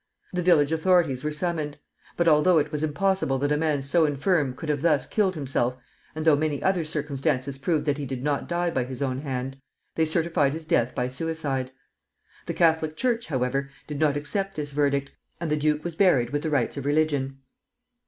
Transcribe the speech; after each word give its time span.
The 0.33 0.41
village 0.41 0.71
authorities 0.71 1.23
were 1.23 1.31
summoned; 1.31 1.77
but 2.17 2.27
although 2.27 2.57
it 2.57 2.71
was 2.71 2.81
impossible 2.81 3.43
a 3.43 3.55
man 3.55 3.83
so 3.83 4.07
infirm 4.07 4.55
could 4.55 4.67
have 4.67 4.81
thus 4.81 5.05
killed 5.05 5.35
himself 5.35 5.77
and 6.15 6.25
though 6.25 6.35
many 6.35 6.63
other 6.63 6.83
circumstances 6.83 7.59
proved 7.59 7.85
that 7.85 7.99
he 7.99 8.07
did 8.07 8.23
not 8.23 8.47
die 8.49 8.71
by 8.71 8.83
his 8.85 9.03
own 9.03 9.19
hand, 9.21 9.57
they 9.93 10.07
certified 10.07 10.53
his 10.53 10.65
death 10.65 10.95
by 10.95 11.07
suicide. 11.07 11.71
The 12.47 12.55
Catholic 12.55 12.97
Church, 12.97 13.27
however, 13.27 13.69
did 13.85 13.99
not 13.99 14.17
accept 14.17 14.55
this 14.55 14.71
verdict, 14.71 15.11
and 15.39 15.51
the 15.51 15.55
duke 15.55 15.83
was 15.83 15.93
buried 15.95 16.31
with 16.31 16.41
the 16.41 16.49
rites 16.49 16.77
of 16.77 16.85
religion. 16.85 17.37